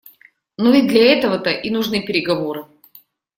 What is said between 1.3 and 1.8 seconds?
и